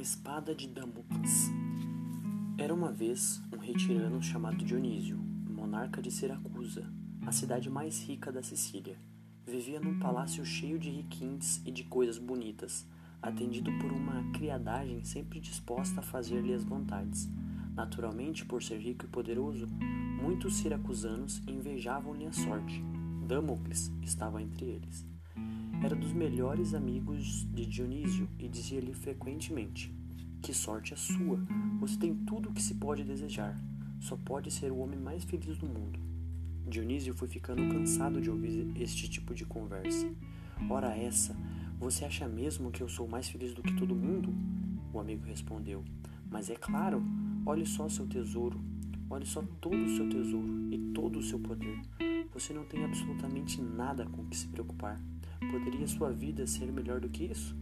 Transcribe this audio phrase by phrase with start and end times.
[0.00, 1.50] Espada de Damocles
[2.56, 6.88] Era uma vez um rei tirano chamado Dionísio, monarca de Siracusa,
[7.26, 8.96] a cidade mais rica da Sicília.
[9.44, 12.86] Vivia num palácio cheio de riquinhos e de coisas bonitas,
[13.20, 17.28] atendido por uma criadagem sempre disposta a fazer-lhe as vontades.
[17.74, 19.66] Naturalmente, por ser rico e poderoso,
[20.22, 22.80] muitos siracusanos invejavam-lhe a sorte.
[23.26, 25.17] Damocles estava entre eles.
[25.80, 29.94] Era dos melhores amigos de Dionísio e dizia-lhe frequentemente:
[30.42, 31.38] Que sorte a sua!
[31.78, 33.56] Você tem tudo o que se pode desejar.
[34.00, 36.00] Só pode ser o homem mais feliz do mundo.
[36.66, 40.10] Dionísio foi ficando cansado de ouvir este tipo de conversa.
[40.68, 41.36] Ora essa,
[41.78, 44.34] você acha mesmo que eu sou mais feliz do que todo mundo?
[44.92, 45.84] O amigo respondeu.
[46.28, 47.00] Mas é claro,
[47.46, 48.60] olhe só seu tesouro,
[49.08, 51.80] olhe só todo o seu tesouro e todo o seu poder.
[52.34, 55.00] Você não tem absolutamente nada com que se preocupar.
[55.40, 57.56] Poderia sua vida ser melhor do que isso?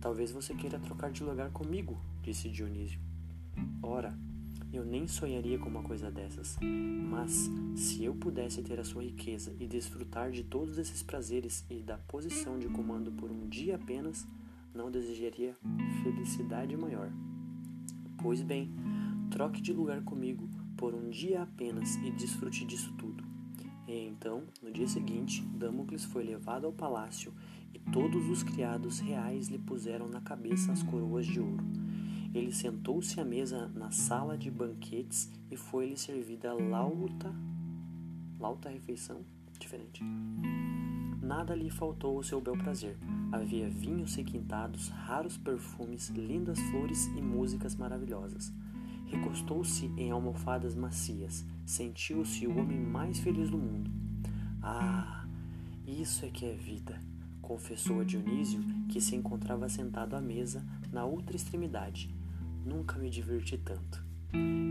[0.00, 3.00] Talvez você queira trocar de lugar comigo, disse Dionísio.
[3.82, 4.16] Ora,
[4.72, 6.56] eu nem sonharia com uma coisa dessas.
[6.60, 11.82] Mas, se eu pudesse ter a sua riqueza e desfrutar de todos esses prazeres e
[11.82, 14.26] da posição de comando por um dia apenas,
[14.74, 15.56] não desejaria
[16.02, 17.10] felicidade maior.
[18.22, 18.70] Pois bem,
[19.30, 23.27] troque de lugar comigo por um dia apenas e desfrute disso tudo.
[23.88, 27.32] E então, no dia seguinte, Damocles foi levado ao palácio
[27.72, 31.64] e todos os criados reais lhe puseram na cabeça as coroas de ouro.
[32.34, 37.34] Ele sentou-se à mesa na sala de banquetes e foi-lhe servida lauta.
[38.38, 39.22] Lauta refeição?
[39.58, 40.04] Diferente.
[41.22, 42.98] Nada lhe faltou ao seu bel prazer.
[43.32, 48.52] Havia vinhos requintados, raros perfumes, lindas flores e músicas maravilhosas.
[49.06, 51.46] Recostou-se em almofadas macias.
[51.68, 53.90] Sentiu-se o homem mais feliz do mundo.
[54.62, 55.26] Ah,
[55.86, 56.98] isso é que é vida,
[57.42, 62.08] confessou a Dionísio, que se encontrava sentado à mesa na outra extremidade.
[62.64, 64.02] Nunca me diverti tanto.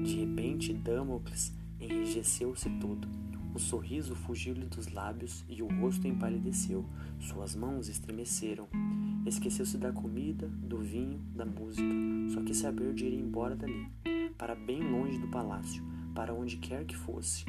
[0.03, 3.07] De repente, Damocles enrijeceu-se todo.
[3.53, 6.83] O sorriso fugiu-lhe dos lábios e o rosto empalideceu.
[7.19, 8.67] Suas mãos estremeceram.
[9.23, 11.93] Esqueceu-se da comida, do vinho, da música.
[12.33, 13.87] Só quis saber de ir embora dali
[14.35, 15.83] para bem longe do palácio,
[16.17, 17.45] para onde quer que fosse,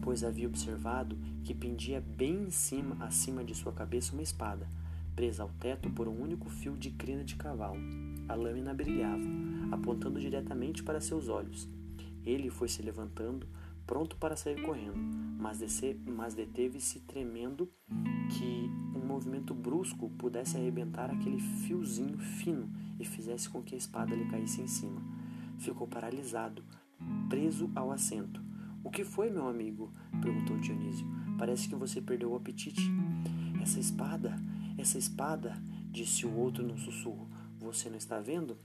[0.00, 4.66] pois havia observado que pendia bem em cima, acima de sua cabeça, uma espada,
[5.14, 7.78] presa ao teto por um único fio de crina de cavalo.
[8.26, 9.22] A lâmina brilhava,
[9.70, 11.68] apontando diretamente para seus olhos.
[12.24, 13.46] Ele foi se levantando,
[13.86, 14.96] pronto para sair correndo,
[15.38, 15.60] mas,
[16.06, 17.70] mas deteve-se tremendo
[18.30, 24.14] que um movimento brusco pudesse arrebentar aquele fiozinho fino e fizesse com que a espada
[24.14, 25.02] lhe caísse em cima
[25.58, 26.64] ficou paralisado,
[27.28, 28.40] preso ao assento.
[28.82, 29.92] O que foi, meu amigo?
[30.22, 31.06] perguntou Dionísio.
[31.38, 32.82] Parece que você perdeu o apetite.
[33.60, 34.36] Essa espada,
[34.76, 35.60] essa espada,
[35.90, 37.28] disse o outro num sussurro.
[37.58, 38.56] Você não está vendo?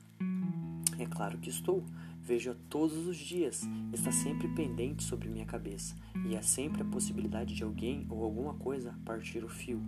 [0.98, 1.84] É claro que estou.
[2.22, 3.64] Vejo-a todos os dias.
[3.92, 5.96] Está sempre pendente sobre minha cabeça.
[6.26, 9.82] E há sempre a possibilidade de alguém ou alguma coisa partir o fio.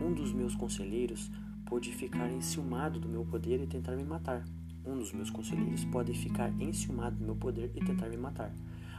[0.00, 1.30] Um dos meus conselheiros
[1.66, 4.44] pôde ficar enciumado do meu poder e tentar me matar.
[4.84, 8.52] Um dos meus conselheiros pode ficar enciumado do meu poder e tentar me matar.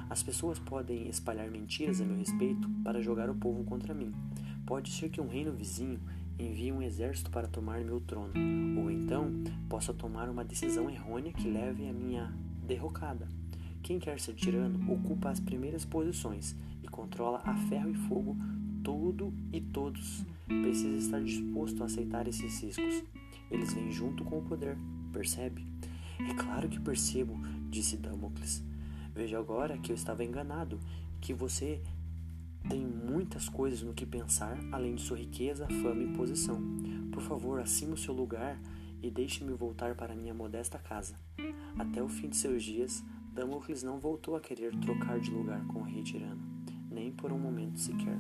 [0.10, 4.14] As pessoas podem espalhar mentiras a meu respeito para jogar o povo contra mim.
[4.66, 6.00] Pode ser que um reino vizinho
[6.38, 8.34] envie um exército para tomar meu trono,
[8.80, 9.32] ou então
[9.70, 12.34] possa tomar uma decisão errônea que leve à minha
[12.66, 13.28] derrocada.
[13.82, 18.38] Quem quer ser tirano ocupa as primeiras posições e controla a ferro e fogo
[18.84, 20.26] tudo e todos.
[20.46, 23.04] Precisa estar disposto a aceitar esses riscos.
[23.50, 24.78] Eles vêm junto com o poder,
[25.12, 25.73] percebe?
[26.20, 28.64] É claro que percebo, disse Damocles.
[29.14, 30.80] Veja agora que eu estava enganado,
[31.22, 31.82] que você
[32.68, 36.62] tem muitas coisas no que pensar, além de sua riqueza, fama e posição.
[37.12, 38.60] Por favor, acima o seu lugar
[39.02, 41.16] e deixe-me voltar para minha modesta casa.
[41.78, 43.04] Até o fim de seus dias,
[43.34, 46.42] Damocles não voltou a querer trocar de lugar com o rei tirano,
[46.90, 48.18] nem por um momento sequer.